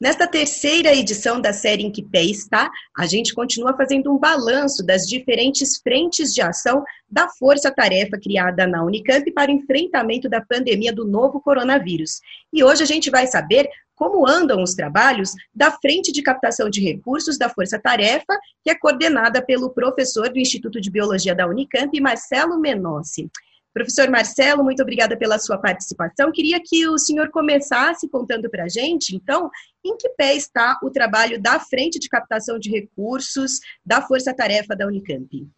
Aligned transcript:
Nesta 0.00 0.26
terceira 0.26 0.94
edição 0.94 1.42
da 1.42 1.52
série 1.52 1.82
Em 1.82 1.92
Que 1.92 2.02
Pé 2.02 2.22
Está, 2.22 2.70
a 2.96 3.06
gente 3.06 3.34
continua 3.34 3.76
fazendo 3.76 4.10
um 4.10 4.18
balanço 4.18 4.82
das 4.82 5.02
diferentes 5.02 5.76
frentes 5.76 6.32
de 6.32 6.40
ação 6.40 6.82
da 7.06 7.28
força-tarefa 7.28 8.18
criada 8.18 8.66
na 8.66 8.82
Unicamp 8.82 9.30
para 9.32 9.50
o 9.50 9.54
enfrentamento 9.54 10.26
da 10.26 10.40
pandemia 10.40 10.90
do 10.90 11.04
novo 11.04 11.38
coronavírus. 11.38 12.20
E 12.50 12.64
hoje 12.64 12.82
a 12.82 12.86
gente 12.86 13.10
vai 13.10 13.26
saber 13.26 13.68
como 13.94 14.26
andam 14.26 14.62
os 14.62 14.72
trabalhos 14.72 15.34
da 15.54 15.70
Frente 15.70 16.10
de 16.10 16.22
Captação 16.22 16.70
de 16.70 16.80
Recursos 16.80 17.36
da 17.36 17.50
Força 17.50 17.78
Tarefa, 17.78 18.38
que 18.64 18.70
é 18.70 18.74
coordenada 18.74 19.44
pelo 19.44 19.68
professor 19.68 20.30
do 20.30 20.38
Instituto 20.38 20.80
de 20.80 20.90
Biologia 20.90 21.34
da 21.34 21.46
Unicamp, 21.46 22.00
Marcelo 22.00 22.58
Menossi. 22.58 23.30
Professor 23.72 24.10
Marcelo, 24.10 24.64
muito 24.64 24.82
obrigada 24.82 25.16
pela 25.16 25.38
sua 25.38 25.56
participação. 25.56 26.32
Queria 26.32 26.60
que 26.62 26.88
o 26.88 26.98
senhor 26.98 27.30
começasse 27.30 28.08
contando 28.08 28.50
para 28.50 28.64
a 28.64 28.68
gente, 28.68 29.14
então, 29.14 29.48
em 29.84 29.96
que 29.96 30.08
pé 30.10 30.34
está 30.34 30.78
o 30.82 30.90
trabalho 30.90 31.40
da 31.40 31.58
Frente 31.60 31.98
de 31.98 32.08
Captação 32.08 32.58
de 32.58 32.70
Recursos 32.70 33.60
da 33.84 34.02
Força 34.02 34.34
Tarefa 34.34 34.74
da 34.74 34.86
Unicamp. 34.86 35.48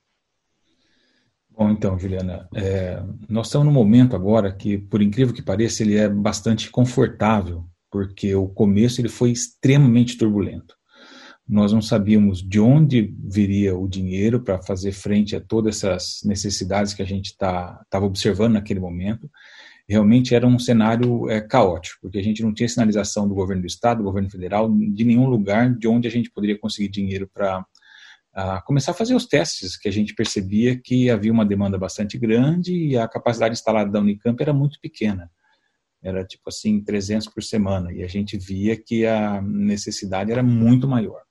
Bom, 1.51 1.71
então, 1.71 1.99
Juliana, 1.99 2.49
é, 2.55 3.03
nós 3.29 3.47
estamos 3.47 3.67
num 3.67 3.73
momento 3.73 4.17
agora 4.17 4.55
que, 4.55 4.79
por 4.79 5.03
incrível 5.03 5.35
que 5.35 5.43
pareça, 5.43 5.83
ele 5.83 5.97
é 5.97 6.09
bastante 6.09 6.71
confortável, 6.71 7.65
porque 7.91 8.35
o 8.35 8.49
começo 8.49 9.01
ele 9.01 9.09
foi 9.09 9.31
extremamente 9.31 10.17
turbulento 10.17 10.75
nós 11.49 11.73
não 11.73 11.83
sabíamos 11.83 12.43
de 12.43 12.61
onde 12.61 13.15
viria 13.25 13.77
o 13.77 13.89
dinheiro 13.89 14.41
para 14.41 14.63
fazer 14.63 14.93
frente 14.93 15.35
a 15.37 15.41
todas 15.41 15.83
essas 15.83 16.21
necessidades 16.25 16.95
que 16.95 17.03
a 17.03 17.07
gente 17.07 17.27
estava 17.27 17.85
tá, 17.91 17.99
observando 17.99 18.55
naquele 18.55 18.81
momento. 18.81 19.31
Realmente 19.89 20.35
era 20.35 20.47
um 20.47 20.59
cenário 20.59 21.29
é, 21.29 21.41
caótico, 21.41 21.99
porque 22.03 22.19
a 22.19 22.23
gente 22.23 22.43
não 22.43 22.55
tinha 22.55 22.69
sinalização 22.69 23.29
do 23.29 23.35
governo 23.35 23.63
do 23.63 23.67
estado, 23.67 23.99
do 23.99 24.05
governo 24.05 24.31
federal, 24.31 24.71
de 24.71 25.05
nenhum 25.05 25.27
lugar 25.27 25.75
de 25.75 25.89
onde 25.89 26.07
a 26.07 26.11
gente 26.11 26.31
poderia 26.31 26.59
conseguir 26.59 26.89
dinheiro 26.89 27.29
para 27.33 27.67
começar 28.65 28.93
a 28.93 28.95
fazer 28.95 29.15
os 29.15 29.27
testes, 29.27 29.77
que 29.77 29.89
a 29.89 29.93
gente 29.93 30.15
percebia 30.15 30.81
que 30.83 31.11
havia 31.11 31.33
uma 31.33 31.45
demanda 31.45 31.77
bastante 31.77 32.17
grande 32.17 32.73
e 32.73 32.97
a 32.97 33.07
capacidade 33.07 33.53
instalada 33.53 33.91
da 33.91 34.01
Unicamp 34.01 34.41
era 34.41 34.55
muito 34.55 34.81
pequena 34.81 35.29
era 36.03 36.25
tipo 36.25 36.43
assim 36.49 36.83
300 36.83 37.29
por 37.29 37.43
semana 37.43 37.93
e 37.93 38.03
a 38.03 38.09
gente 38.09 38.37
via 38.37 38.77
que 38.77 39.07
a 39.07 39.41
necessidade 39.41 40.33
era 40.33 40.43
muito 40.43 40.89
maior. 40.89 41.23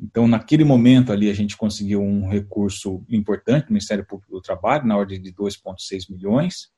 Então, 0.00 0.26
naquele 0.26 0.64
momento 0.64 1.12
ali, 1.12 1.30
a 1.30 1.34
gente 1.34 1.56
conseguiu 1.56 2.02
um 2.02 2.28
recurso 2.28 3.04
importante 3.08 3.66
do 3.66 3.72
Ministério 3.72 4.04
Público 4.04 4.32
do 4.32 4.42
Trabalho, 4.42 4.86
na 4.86 4.96
ordem 4.96 5.20
de 5.20 5.32
2,6 5.32 6.10
milhões, 6.10 6.68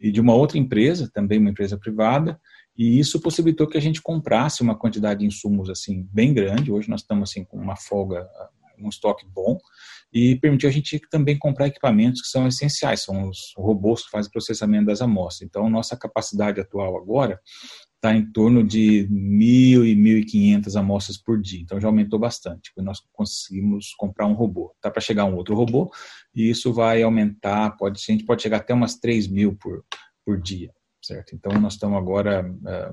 e 0.00 0.10
de 0.10 0.20
uma 0.20 0.34
outra 0.34 0.58
empresa, 0.58 1.10
também 1.12 1.38
uma 1.38 1.50
empresa 1.50 1.78
privada, 1.78 2.38
e 2.76 2.98
isso 2.98 3.20
possibilitou 3.20 3.66
que 3.66 3.78
a 3.78 3.80
gente 3.80 4.02
comprasse 4.02 4.62
uma 4.62 4.76
quantidade 4.76 5.20
de 5.20 5.26
insumos 5.26 5.70
assim 5.70 6.06
bem 6.12 6.34
grande. 6.34 6.70
Hoje 6.70 6.90
nós 6.90 7.00
estamos 7.00 7.30
assim 7.30 7.42
com 7.44 7.56
uma 7.56 7.76
folga, 7.76 8.28
um 8.78 8.88
estoque 8.90 9.24
bom, 9.26 9.58
e 10.12 10.36
permitiu 10.36 10.68
a 10.68 10.72
gente 10.72 11.00
também 11.10 11.38
comprar 11.38 11.68
equipamentos 11.68 12.20
que 12.20 12.28
são 12.28 12.46
essenciais, 12.46 13.02
são 13.02 13.28
os 13.28 13.54
robôs 13.56 14.04
que 14.04 14.10
fazem 14.10 14.30
processamento 14.30 14.86
das 14.86 15.00
amostras. 15.00 15.46
Então, 15.48 15.70
nossa 15.70 15.96
capacidade 15.96 16.60
atual 16.60 16.96
agora 16.96 17.40
está 17.96 18.14
em 18.14 18.24
torno 18.30 18.62
de 18.62 19.08
1.000 19.10 19.84
e 19.84 19.96
1.500 19.96 20.78
amostras 20.78 21.16
por 21.16 21.40
dia. 21.40 21.60
Então 21.60 21.80
já 21.80 21.88
aumentou 21.88 22.18
bastante. 22.18 22.70
Nós 22.76 23.00
conseguimos 23.12 23.94
comprar 23.94 24.26
um 24.26 24.34
robô. 24.34 24.72
Está 24.76 24.90
para 24.90 25.00
chegar 25.00 25.24
um 25.24 25.34
outro 25.34 25.54
robô 25.54 25.90
e 26.34 26.48
isso 26.48 26.72
vai 26.72 27.02
aumentar. 27.02 27.70
Pode, 27.76 28.00
a 28.00 28.12
gente 28.12 28.24
pode 28.24 28.42
chegar 28.42 28.58
até 28.58 28.72
umas 28.72 28.96
3 28.96 29.26
mil 29.26 29.56
por, 29.56 29.84
por 30.24 30.40
dia. 30.40 30.72
Certo? 31.02 31.36
Então 31.36 31.52
nós 31.60 31.74
estamos 31.74 31.96
agora 31.96 32.42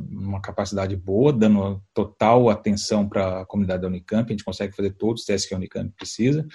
numa 0.08 0.40
capacidade 0.40 0.96
boa, 0.96 1.34
dando 1.34 1.82
total 1.94 2.48
atenção 2.50 3.10
para 3.10 3.42
a 3.42 3.46
comunidade 3.46 3.82
da 3.82 3.88
Unicamp. 3.88 4.30
A 4.30 4.34
gente 4.34 4.44
consegue 4.44 4.76
fazer 4.76 4.92
todos 4.92 5.22
os 5.22 5.26
testes 5.26 5.48
que 5.48 5.54
a 5.54 5.58
Unicamp 5.58 5.92
precisa 5.96 6.46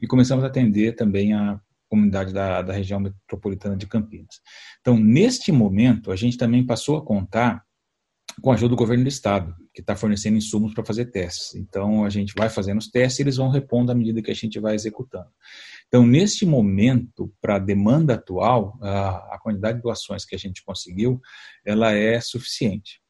e 0.00 0.06
começamos 0.06 0.44
a 0.44 0.48
atender 0.48 0.96
também 0.96 1.32
a 1.32 1.60
comunidade 1.88 2.32
da, 2.32 2.62
da 2.62 2.72
região 2.72 2.98
metropolitana 2.98 3.76
de 3.76 3.86
Campinas. 3.86 4.40
Então, 4.80 4.98
neste 4.98 5.52
momento, 5.52 6.10
a 6.10 6.16
gente 6.16 6.36
também 6.36 6.66
passou 6.66 6.96
a 6.96 7.04
contar 7.04 7.64
com 8.40 8.50
a 8.50 8.54
ajuda 8.54 8.70
do 8.70 8.76
governo 8.76 9.04
do 9.04 9.08
estado, 9.08 9.54
que 9.72 9.80
está 9.80 9.94
fornecendo 9.94 10.36
insumos 10.36 10.74
para 10.74 10.84
fazer 10.84 11.06
testes. 11.06 11.54
Então, 11.54 12.04
a 12.04 12.10
gente 12.10 12.34
vai 12.36 12.48
fazendo 12.48 12.78
os 12.78 12.88
testes 12.88 13.18
e 13.18 13.22
eles 13.22 13.36
vão 13.36 13.48
repondo 13.48 13.92
à 13.92 13.94
medida 13.94 14.22
que 14.22 14.30
a 14.30 14.34
gente 14.34 14.58
vai 14.58 14.74
executando. 14.74 15.28
Então, 15.88 16.06
neste 16.06 16.44
momento, 16.44 17.32
para 17.40 17.56
a 17.56 17.60
demanda 17.60 18.14
atual, 18.14 18.78
a, 18.80 19.38
quantidade 19.42 19.78
de 19.78 19.82
doações 19.82 20.24
que 20.24 20.34
a 20.34 20.38
gente 20.38 20.64
conseguiu, 20.64 21.20
ela 21.64 21.92
é 21.92 22.20
suficiente. 22.20 23.00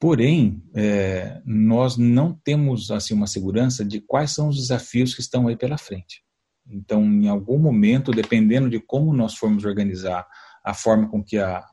Porém, 0.00 0.62
é, 0.74 1.40
nós 1.44 1.96
não 1.96 2.32
temos 2.44 2.90
assim 2.90 3.14
uma 3.14 3.26
segurança 3.26 3.84
de 3.84 4.00
quais 4.00 4.32
são 4.32 4.48
os 4.48 4.56
desafios 4.56 5.14
que 5.14 5.20
estão 5.20 5.46
aí 5.46 5.56
pela 5.56 5.78
frente. 5.78 6.22
Então, 6.66 7.04
em 7.04 7.28
algum 7.28 7.58
momento, 7.58 8.10
dependendo 8.10 8.70
de 8.70 8.80
como 8.80 9.12
nós 9.12 9.34
formos 9.34 9.64
organizar 9.64 10.26
a 10.64 10.74
forma 10.74 11.08
com 11.08 11.22
que 11.22 11.38
a, 11.38 11.64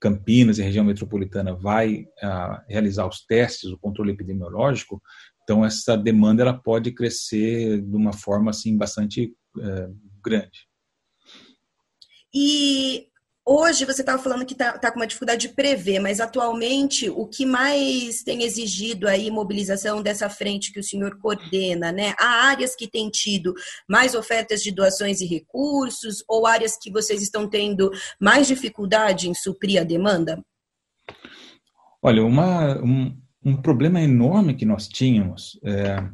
Campinas 0.00 0.58
e 0.58 0.62
região 0.62 0.84
metropolitana 0.84 1.54
vai 1.54 2.02
uh, 2.22 2.62
realizar 2.68 3.06
os 3.06 3.24
testes, 3.24 3.70
o 3.70 3.78
controle 3.78 4.12
epidemiológico, 4.12 5.02
então 5.42 5.64
essa 5.64 5.96
demanda 5.96 6.42
ela 6.42 6.52
pode 6.52 6.92
crescer 6.92 7.80
de 7.80 7.96
uma 7.96 8.12
forma 8.12 8.50
assim 8.50 8.76
bastante 8.76 9.34
uh, 9.56 9.96
grande. 10.22 10.68
E 12.34 13.08
Hoje 13.50 13.86
você 13.86 14.02
estava 14.02 14.22
falando 14.22 14.44
que 14.44 14.52
está 14.52 14.76
tá 14.76 14.90
com 14.90 15.00
uma 15.00 15.06
dificuldade 15.06 15.48
de 15.48 15.54
prever, 15.54 16.00
mas 16.00 16.20
atualmente 16.20 17.08
o 17.08 17.26
que 17.26 17.46
mais 17.46 18.22
tem 18.22 18.42
exigido 18.42 19.08
aí 19.08 19.30
mobilização 19.30 20.02
dessa 20.02 20.28
frente 20.28 20.70
que 20.70 20.78
o 20.78 20.84
senhor 20.84 21.18
coordena, 21.18 21.90
né? 21.90 22.14
Há 22.18 22.48
áreas 22.48 22.76
que 22.76 22.86
têm 22.86 23.08
tido 23.08 23.54
mais 23.88 24.14
ofertas 24.14 24.62
de 24.62 24.70
doações 24.70 25.22
e 25.22 25.26
recursos 25.26 26.22
ou 26.28 26.46
áreas 26.46 26.76
que 26.76 26.92
vocês 26.92 27.22
estão 27.22 27.48
tendo 27.48 27.90
mais 28.20 28.46
dificuldade 28.46 29.30
em 29.30 29.34
suprir 29.34 29.80
a 29.80 29.84
demanda? 29.84 30.44
Olha, 32.02 32.22
uma, 32.22 32.76
um, 32.84 33.18
um 33.48 33.56
problema 33.56 34.00
enorme 34.00 34.54
que 34.54 34.64
nós 34.64 34.86
tínhamos 34.86 35.58
é, 35.64 36.04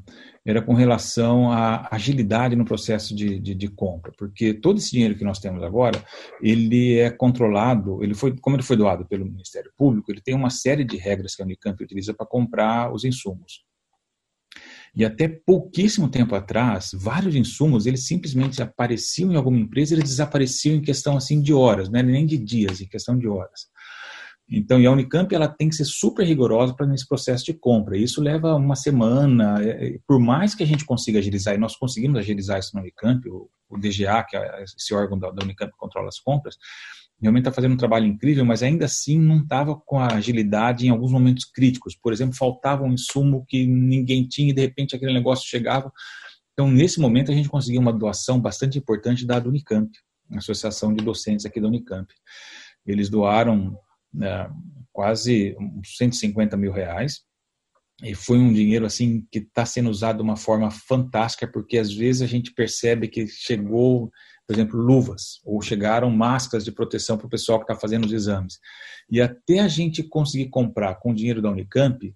era 0.46 0.60
com 0.60 0.74
relação 0.74 1.50
à 1.50 1.88
agilidade 1.90 2.54
no 2.54 2.64
processo 2.64 3.14
de, 3.14 3.38
de, 3.40 3.54
de, 3.54 3.68
compra, 3.68 4.12
porque 4.16 4.52
todo 4.52 4.78
esse 4.78 4.90
dinheiro 4.90 5.16
que 5.16 5.24
nós 5.24 5.38
temos 5.38 5.62
agora, 5.62 6.04
ele 6.40 6.98
é 6.98 7.10
controlado, 7.10 8.04
ele 8.04 8.14
foi, 8.14 8.36
como 8.38 8.56
ele 8.56 8.62
foi 8.62 8.76
doado 8.76 9.06
pelo 9.06 9.24
Ministério 9.24 9.72
Público, 9.76 10.12
ele 10.12 10.20
tem 10.20 10.34
uma 10.34 10.50
série 10.50 10.84
de 10.84 10.96
regras 10.96 11.34
que 11.34 11.42
a 11.42 11.44
Unicamp 11.44 11.82
utiliza 11.82 12.12
para 12.12 12.26
comprar 12.26 12.92
os 12.92 13.04
insumos. 13.04 13.64
E 14.94 15.04
até 15.04 15.26
pouquíssimo 15.26 16.08
tempo 16.08 16.36
atrás, 16.36 16.90
vários 16.94 17.34
insumos, 17.34 17.84
eles 17.84 18.06
simplesmente 18.06 18.62
apareciam 18.62 19.32
em 19.32 19.36
alguma 19.36 19.58
empresa, 19.58 19.94
eles 19.94 20.04
desapareciam 20.04 20.76
em 20.76 20.82
questão 20.82 21.16
assim 21.16 21.40
de 21.40 21.52
horas, 21.52 21.88
não 21.88 21.98
é 21.98 22.02
nem 22.02 22.24
de 22.24 22.38
dias, 22.38 22.80
em 22.80 22.86
questão 22.86 23.18
de 23.18 23.26
horas. 23.26 23.66
Então, 24.48 24.78
e 24.78 24.86
a 24.86 24.90
Unicamp 24.92 25.34
ela 25.34 25.48
tem 25.48 25.68
que 25.68 25.74
ser 25.74 25.86
super 25.86 26.26
rigorosa 26.26 26.74
para 26.74 26.86
nesse 26.86 27.08
processo 27.08 27.44
de 27.44 27.54
compra. 27.54 27.96
Isso 27.96 28.20
leva 28.20 28.54
uma 28.54 28.76
semana. 28.76 29.62
É, 29.62 29.86
é, 29.86 29.98
por 30.06 30.20
mais 30.20 30.54
que 30.54 30.62
a 30.62 30.66
gente 30.66 30.84
consiga 30.84 31.18
agilizar, 31.18 31.54
e 31.54 31.58
nós 31.58 31.76
conseguimos 31.76 32.18
agilizar 32.18 32.58
isso 32.58 32.74
na 32.74 32.82
Unicamp, 32.82 33.26
o, 33.28 33.48
o 33.70 33.78
DGA, 33.78 34.22
que 34.28 34.36
é 34.36 34.62
esse 34.62 34.94
órgão 34.94 35.18
da, 35.18 35.30
da 35.30 35.42
Unicamp 35.42 35.72
que 35.72 35.78
controla 35.78 36.08
as 36.08 36.18
compras, 36.18 36.56
realmente 37.20 37.42
está 37.42 37.52
fazendo 37.52 37.72
um 37.72 37.78
trabalho 37.78 38.06
incrível, 38.06 38.44
mas 38.44 38.62
ainda 38.62 38.84
assim 38.84 39.18
não 39.18 39.38
estava 39.38 39.74
com 39.74 39.98
a 39.98 40.14
agilidade 40.14 40.86
em 40.86 40.90
alguns 40.90 41.10
momentos 41.10 41.46
críticos. 41.46 41.96
Por 41.96 42.12
exemplo, 42.12 42.36
faltava 42.36 42.84
um 42.84 42.92
insumo 42.92 43.46
que 43.48 43.66
ninguém 43.66 44.26
tinha 44.28 44.50
e 44.50 44.54
de 44.54 44.60
repente 44.60 44.94
aquele 44.94 45.14
negócio 45.14 45.48
chegava. 45.48 45.90
Então, 46.52 46.70
nesse 46.70 47.00
momento, 47.00 47.32
a 47.32 47.34
gente 47.34 47.48
conseguiu 47.48 47.80
uma 47.80 47.92
doação 47.92 48.40
bastante 48.40 48.78
importante 48.78 49.26
da 49.26 49.38
Unicamp, 49.38 49.90
a 50.32 50.38
Associação 50.38 50.94
de 50.94 51.02
Docentes 51.02 51.46
aqui 51.46 51.60
da 51.60 51.66
Unicamp. 51.66 52.12
Eles 52.86 53.08
doaram 53.08 53.76
quase 54.92 55.56
150 55.84 56.56
mil 56.56 56.72
reais. 56.72 57.22
E 58.02 58.14
foi 58.14 58.38
um 58.38 58.52
dinheiro 58.52 58.84
assim 58.86 59.26
que 59.30 59.38
está 59.38 59.64
sendo 59.64 59.88
usado 59.88 60.16
de 60.16 60.22
uma 60.22 60.36
forma 60.36 60.70
fantástica, 60.70 61.46
porque 61.46 61.78
às 61.78 61.92
vezes 61.92 62.22
a 62.22 62.26
gente 62.26 62.52
percebe 62.52 63.08
que 63.08 63.26
chegou, 63.26 64.10
por 64.46 64.54
exemplo, 64.54 64.80
luvas, 64.80 65.40
ou 65.44 65.62
chegaram 65.62 66.10
máscaras 66.10 66.64
de 66.64 66.72
proteção 66.72 67.16
para 67.16 67.26
o 67.26 67.30
pessoal 67.30 67.58
que 67.58 67.64
está 67.64 67.76
fazendo 67.76 68.04
os 68.04 68.12
exames. 68.12 68.58
E 69.10 69.20
até 69.20 69.60
a 69.60 69.68
gente 69.68 70.02
conseguir 70.02 70.48
comprar 70.48 70.96
com 70.96 71.12
o 71.12 71.14
dinheiro 71.14 71.40
da 71.40 71.50
Unicamp, 71.50 72.14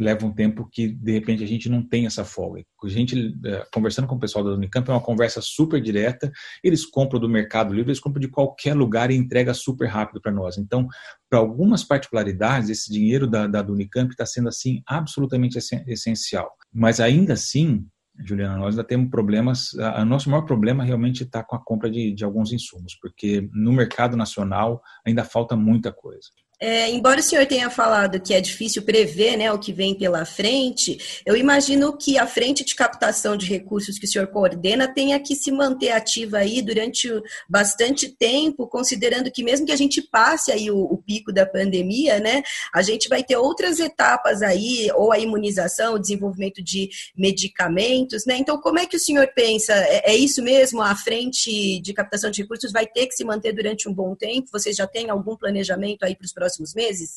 leva 0.00 0.26
um 0.26 0.32
tempo 0.32 0.68
que 0.72 0.88
de 0.88 1.12
repente 1.12 1.44
a 1.44 1.46
gente 1.46 1.68
não 1.68 1.86
tem 1.86 2.06
essa 2.06 2.24
folga. 2.24 2.64
A 2.82 2.88
gente 2.88 3.38
é, 3.44 3.64
conversando 3.72 4.08
com 4.08 4.14
o 4.14 4.18
pessoal 4.18 4.42
da 4.42 4.52
Unicamp 4.52 4.88
é 4.88 4.94
uma 4.94 5.00
conversa 5.00 5.40
super 5.42 5.80
direta. 5.80 6.32
Eles 6.64 6.86
compram 6.86 7.20
do 7.20 7.28
Mercado 7.28 7.74
Livre, 7.74 7.90
eles 7.90 8.00
compram 8.00 8.20
de 8.20 8.28
qualquer 8.28 8.74
lugar 8.74 9.10
e 9.10 9.14
entrega 9.14 9.52
super 9.52 9.86
rápido 9.86 10.20
para 10.20 10.32
nós. 10.32 10.56
Então, 10.56 10.88
para 11.28 11.38
algumas 11.38 11.84
particularidades, 11.84 12.70
esse 12.70 12.90
dinheiro 12.90 13.26
da, 13.26 13.46
da 13.46 13.62
Unicamp 13.62 14.10
está 14.10 14.24
sendo 14.24 14.48
assim 14.48 14.82
absolutamente 14.86 15.58
essencial. 15.86 16.50
Mas 16.72 16.98
ainda 16.98 17.34
assim, 17.34 17.86
Juliana, 18.24 18.56
nós 18.56 18.74
ainda 18.74 18.84
temos 18.84 19.10
problemas. 19.10 19.72
O 19.72 20.04
nosso 20.04 20.30
maior 20.30 20.42
problema 20.42 20.84
realmente 20.84 21.22
está 21.22 21.42
com 21.42 21.56
a 21.56 21.64
compra 21.64 21.90
de, 21.90 22.12
de 22.12 22.24
alguns 22.24 22.52
insumos, 22.52 22.94
porque 23.00 23.48
no 23.52 23.72
mercado 23.72 24.16
nacional 24.16 24.82
ainda 25.04 25.24
falta 25.24 25.56
muita 25.56 25.92
coisa. 25.92 26.28
É, 26.62 26.90
embora 26.90 27.20
o 27.20 27.22
senhor 27.22 27.46
tenha 27.46 27.70
falado 27.70 28.20
que 28.20 28.34
é 28.34 28.40
difícil 28.40 28.82
prever 28.82 29.34
né, 29.38 29.50
o 29.50 29.58
que 29.58 29.72
vem 29.72 29.94
pela 29.94 30.26
frente, 30.26 31.22
eu 31.24 31.34
imagino 31.34 31.96
que 31.96 32.18
a 32.18 32.26
frente 32.26 32.62
de 32.62 32.74
captação 32.74 33.34
de 33.34 33.46
recursos 33.46 33.98
que 33.98 34.04
o 34.04 34.08
senhor 34.08 34.26
coordena 34.26 34.86
tenha 34.86 35.18
que 35.18 35.34
se 35.34 35.50
manter 35.50 35.90
ativa 35.92 36.36
aí 36.36 36.60
durante 36.60 37.08
bastante 37.48 38.10
tempo, 38.10 38.66
considerando 38.66 39.30
que 39.30 39.42
mesmo 39.42 39.64
que 39.64 39.72
a 39.72 39.76
gente 39.76 40.02
passe 40.02 40.52
aí 40.52 40.70
o, 40.70 40.76
o 40.76 40.98
pico 40.98 41.32
da 41.32 41.46
pandemia, 41.46 42.20
né, 42.20 42.42
a 42.74 42.82
gente 42.82 43.08
vai 43.08 43.24
ter 43.24 43.38
outras 43.38 43.80
etapas 43.80 44.42
aí, 44.42 44.90
ou 44.94 45.10
a 45.12 45.18
imunização, 45.18 45.94
o 45.94 45.98
desenvolvimento 45.98 46.62
de 46.62 46.90
medicamentos, 47.16 48.09
né? 48.26 48.36
Então, 48.38 48.60
como 48.60 48.78
é 48.78 48.86
que 48.86 48.96
o 48.96 49.00
senhor 49.00 49.28
pensa? 49.34 49.72
É, 49.72 50.12
é 50.12 50.16
isso 50.16 50.42
mesmo? 50.42 50.82
A 50.82 50.94
frente 50.94 51.80
de 51.80 51.92
captação 51.92 52.30
de 52.30 52.42
recursos 52.42 52.70
vai 52.70 52.86
ter 52.86 53.06
que 53.06 53.14
se 53.14 53.24
manter 53.24 53.52
durante 53.52 53.88
um 53.88 53.94
bom 53.94 54.14
tempo? 54.14 54.48
Vocês 54.52 54.76
já 54.76 54.86
têm 54.86 55.10
algum 55.10 55.36
planejamento 55.36 56.04
aí 56.04 56.14
para 56.14 56.24
os 56.24 56.32
próximos 56.32 56.60
próximos 56.60 56.74
meses? 56.74 57.16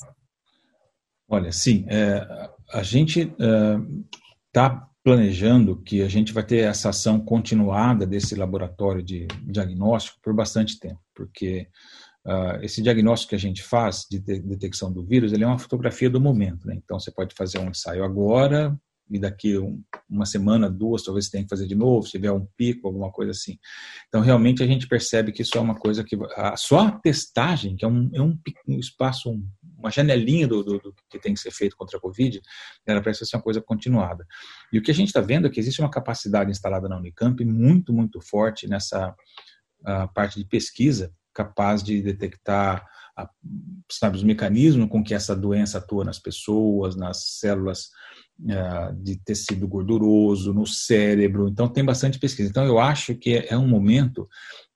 Olha, 1.27 1.51
sim, 1.51 1.85
é, 1.87 2.25
a 2.71 2.83
gente 2.83 3.33
está 4.47 4.87
é, 4.89 4.93
planejando 5.03 5.81
que 5.81 6.01
a 6.01 6.07
gente 6.07 6.31
vai 6.31 6.45
ter 6.45 6.59
essa 6.59 6.89
ação 6.89 7.19
continuada 7.19 8.05
desse 8.05 8.35
laboratório 8.35 9.03
de 9.03 9.27
diagnóstico 9.43 10.19
por 10.21 10.33
bastante 10.33 10.79
tempo, 10.79 10.99
porque 11.13 11.67
uh, 12.25 12.63
esse 12.63 12.81
diagnóstico 12.81 13.31
que 13.31 13.35
a 13.35 13.39
gente 13.39 13.61
faz 13.61 14.05
de 14.09 14.19
detecção 14.19 14.91
do 14.91 15.03
vírus, 15.03 15.33
ele 15.33 15.43
é 15.43 15.47
uma 15.47 15.59
fotografia 15.59 16.09
do 16.09 16.21
momento, 16.21 16.67
né? 16.67 16.75
Então 16.75 16.99
você 16.99 17.11
pode 17.11 17.35
fazer 17.35 17.59
um 17.59 17.69
ensaio 17.69 18.03
agora, 18.03 18.77
e 19.09 19.19
daqui 19.19 19.57
um, 19.57 19.83
uma 20.09 20.25
semana, 20.25 20.69
duas, 20.69 21.03
talvez 21.03 21.29
tenha 21.29 21.43
que 21.43 21.49
fazer 21.49 21.67
de 21.67 21.75
novo, 21.75 22.05
se 22.05 22.11
tiver 22.11 22.31
um 22.31 22.47
pico, 22.57 22.87
alguma 22.87 23.11
coisa 23.11 23.31
assim. 23.31 23.57
Então, 24.07 24.21
realmente, 24.21 24.63
a 24.63 24.67
gente 24.67 24.87
percebe 24.87 25.31
que 25.31 25.41
isso 25.41 25.57
é 25.57 25.61
uma 25.61 25.75
coisa 25.75 26.03
que. 26.03 26.17
A, 26.35 26.55
só 26.55 26.87
a 26.87 26.91
testagem, 26.91 27.75
que 27.75 27.85
é 27.85 27.87
um, 27.87 28.09
é 28.13 28.21
um, 28.21 28.37
um 28.67 28.79
espaço, 28.79 29.29
um, 29.29 29.45
uma 29.77 29.91
janelinha 29.91 30.47
do, 30.47 30.63
do, 30.63 30.79
do, 30.79 30.95
que 31.09 31.19
tem 31.19 31.33
que 31.33 31.39
ser 31.39 31.51
feito 31.51 31.75
contra 31.75 31.97
a 31.97 32.01
Covid, 32.01 32.41
ela 32.85 33.01
parece 33.01 33.25
ser 33.25 33.35
uma 33.35 33.43
coisa 33.43 33.61
continuada. 33.61 34.25
E 34.71 34.79
o 34.79 34.81
que 34.81 34.91
a 34.91 34.95
gente 34.95 35.09
está 35.09 35.21
vendo 35.21 35.47
é 35.47 35.49
que 35.49 35.59
existe 35.59 35.81
uma 35.81 35.91
capacidade 35.91 36.49
instalada 36.49 36.87
na 36.87 36.97
Unicamp 36.97 37.43
muito, 37.45 37.93
muito 37.93 38.21
forte 38.21 38.67
nessa 38.67 39.13
parte 40.13 40.39
de 40.39 40.45
pesquisa, 40.45 41.13
capaz 41.33 41.83
de 41.83 42.01
detectar 42.01 42.85
a, 43.17 43.29
sabe, 43.91 44.17
os 44.17 44.23
mecanismos 44.23 44.89
com 44.89 45.03
que 45.03 45.13
essa 45.13 45.35
doença 45.35 45.77
atua 45.77 46.03
nas 46.03 46.19
pessoas, 46.19 46.95
nas 46.95 47.37
células 47.39 47.89
de 49.01 49.15
tecido 49.17 49.67
gorduroso, 49.67 50.53
no 50.53 50.65
cérebro. 50.65 51.47
Então, 51.47 51.67
tem 51.67 51.83
bastante 51.83 52.19
pesquisa. 52.19 52.49
Então, 52.49 52.65
eu 52.65 52.79
acho 52.79 53.15
que 53.15 53.45
é 53.47 53.57
um 53.57 53.67
momento 53.67 54.27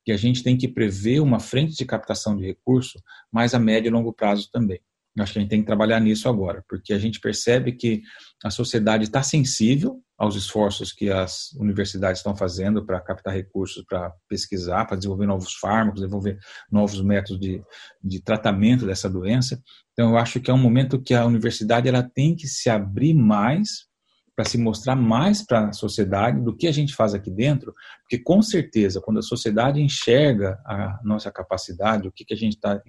que 0.05 0.11
a 0.11 0.17
gente 0.17 0.41
tem 0.41 0.55
que 0.55 0.67
prever 0.67 1.19
uma 1.19 1.39
frente 1.39 1.75
de 1.75 1.85
captação 1.85 2.37
de 2.37 2.45
recurso, 2.45 3.01
mas 3.31 3.53
a 3.53 3.59
médio 3.59 3.89
e 3.89 3.91
longo 3.91 4.13
prazo 4.13 4.49
também. 4.51 4.79
Acho 5.19 5.33
que 5.33 5.39
a 5.39 5.41
gente 5.41 5.49
tem 5.49 5.61
que 5.61 5.65
trabalhar 5.65 5.99
nisso 5.99 6.29
agora, 6.29 6.63
porque 6.67 6.93
a 6.93 6.99
gente 6.99 7.19
percebe 7.19 7.71
que 7.71 8.01
a 8.43 8.49
sociedade 8.49 9.05
está 9.05 9.23
sensível 9.23 10.01
aos 10.17 10.35
esforços 10.35 10.91
que 10.91 11.11
as 11.11 11.51
universidades 11.53 12.19
estão 12.19 12.35
fazendo 12.35 12.83
para 12.85 12.99
captar 12.99 13.33
recursos, 13.33 13.83
para 13.87 14.11
pesquisar, 14.27 14.85
para 14.85 14.97
desenvolver 14.97 15.27
novos 15.27 15.53
fármacos, 15.53 16.01
desenvolver 16.01 16.39
novos 16.71 17.01
métodos 17.01 17.39
de, 17.39 17.61
de 18.03 18.21
tratamento 18.21 18.85
dessa 18.85 19.09
doença. 19.09 19.61
Então, 19.93 20.11
eu 20.11 20.17
acho 20.17 20.39
que 20.39 20.49
é 20.49 20.53
um 20.53 20.57
momento 20.57 21.01
que 21.01 21.13
a 21.13 21.25
universidade 21.25 21.87
ela 21.87 22.03
tem 22.03 22.35
que 22.35 22.47
se 22.47 22.69
abrir 22.69 23.13
mais 23.13 23.87
para 24.35 24.45
se 24.45 24.57
mostrar 24.57 24.95
mais 24.95 25.43
para 25.43 25.69
a 25.69 25.73
sociedade 25.73 26.39
do 26.43 26.55
que 26.55 26.67
a 26.67 26.71
gente 26.71 26.93
faz 26.93 27.15
aqui 27.15 27.31
dentro, 27.31 27.73
porque 28.01 28.23
com 28.23 28.39
certeza, 28.39 29.01
quando 29.01 29.17
a 29.17 29.23
sociedade 29.23 29.81
enxerga 29.81 30.59
a 30.63 30.99
nossa 31.03 31.31
capacidade, 31.31 32.07
o 32.07 32.11
que, 32.11 32.23
que 32.23 32.35
a 32.35 32.37
gente 32.37 32.53
está 32.53 32.79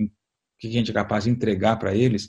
que 0.58 0.68
a 0.68 0.70
gente 0.70 0.90
é 0.90 0.94
capaz 0.94 1.24
de 1.24 1.30
entregar 1.30 1.76
para 1.76 1.94
eles, 1.94 2.28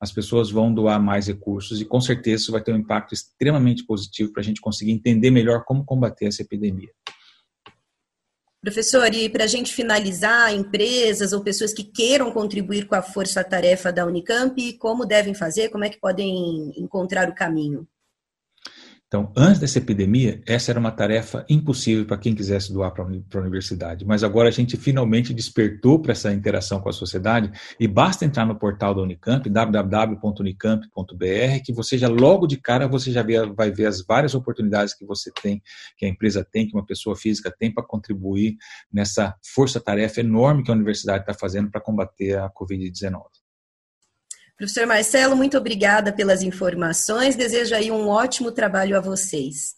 as 0.00 0.12
pessoas 0.12 0.50
vão 0.50 0.72
doar 0.72 1.00
mais 1.00 1.26
recursos 1.26 1.80
e 1.80 1.84
com 1.84 2.00
certeza 2.00 2.42
isso 2.42 2.52
vai 2.52 2.62
ter 2.62 2.72
um 2.72 2.78
impacto 2.78 3.12
extremamente 3.12 3.84
positivo 3.84 4.32
para 4.32 4.40
a 4.40 4.44
gente 4.44 4.60
conseguir 4.60 4.92
entender 4.92 5.30
melhor 5.30 5.64
como 5.64 5.84
combater 5.84 6.26
essa 6.26 6.42
epidemia. 6.42 6.90
Professor, 8.60 9.12
e 9.14 9.28
para 9.28 9.44
a 9.44 9.46
gente 9.46 9.72
finalizar, 9.72 10.52
empresas 10.52 11.32
ou 11.32 11.42
pessoas 11.42 11.72
que 11.72 11.84
queiram 11.84 12.32
contribuir 12.32 12.86
com 12.86 12.94
a 12.94 13.02
força-tarefa 13.02 13.92
da 13.92 14.04
Unicamp, 14.04 14.72
como 14.78 15.06
devem 15.06 15.32
fazer? 15.32 15.68
Como 15.68 15.84
é 15.84 15.88
que 15.88 16.00
podem 16.00 16.72
encontrar 16.76 17.28
o 17.28 17.34
caminho? 17.34 17.86
Então, 19.08 19.32
antes 19.34 19.58
dessa 19.58 19.78
epidemia, 19.78 20.42
essa 20.46 20.70
era 20.70 20.78
uma 20.78 20.90
tarefa 20.90 21.42
impossível 21.48 22.04
para 22.04 22.18
quem 22.18 22.34
quisesse 22.34 22.70
doar 22.70 22.92
para 22.92 23.04
a 23.04 23.40
universidade. 23.40 24.04
Mas 24.04 24.22
agora 24.22 24.50
a 24.50 24.52
gente 24.52 24.76
finalmente 24.76 25.32
despertou 25.32 25.98
para 25.98 26.12
essa 26.12 26.30
interação 26.30 26.78
com 26.78 26.90
a 26.90 26.92
sociedade 26.92 27.50
e 27.80 27.88
basta 27.88 28.26
entrar 28.26 28.44
no 28.44 28.58
portal 28.58 28.94
da 28.94 29.00
Unicamp, 29.00 29.48
www.unicamp.br, 29.48 31.62
que 31.64 31.72
você 31.72 31.96
já 31.96 32.06
logo 32.06 32.46
de 32.46 32.58
cara 32.58 32.86
você 32.86 33.10
já 33.10 33.24
vai 33.56 33.70
ver 33.70 33.86
as 33.86 34.04
várias 34.04 34.34
oportunidades 34.34 34.92
que 34.92 35.06
você 35.06 35.32
tem, 35.42 35.62
que 35.96 36.04
a 36.04 36.08
empresa 36.08 36.44
tem, 36.44 36.68
que 36.68 36.76
uma 36.76 36.84
pessoa 36.84 37.16
física 37.16 37.50
tem 37.58 37.72
para 37.72 37.82
contribuir 37.82 38.58
nessa 38.92 39.34
força-tarefa 39.54 40.20
enorme 40.20 40.62
que 40.62 40.70
a 40.70 40.74
universidade 40.74 41.20
está 41.20 41.32
fazendo 41.32 41.70
para 41.70 41.80
combater 41.80 42.36
a 42.36 42.50
Covid-19. 42.50 43.37
Professor 44.58 44.86
Marcelo, 44.88 45.36
muito 45.36 45.56
obrigada 45.56 46.12
pelas 46.12 46.42
informações. 46.42 47.36
Desejo 47.36 47.76
aí 47.76 47.92
um 47.92 48.08
ótimo 48.08 48.50
trabalho 48.50 48.96
a 48.96 49.00
vocês. 49.00 49.76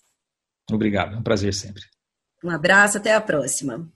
Obrigado, 0.73 1.17
é 1.17 1.19
um 1.19 1.23
prazer 1.23 1.53
sempre. 1.53 1.83
Um 2.43 2.49
abraço, 2.49 2.97
até 2.97 3.15
a 3.15 3.21
próxima. 3.21 3.87